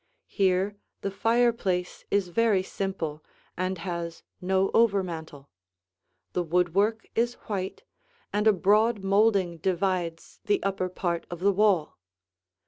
[0.25, 3.23] Here the fireplace is very simple
[3.55, 5.51] and has no over mantel.
[6.33, 7.83] The woodwork is white,
[8.33, 11.99] and a broad molding divides the upper part of the wall.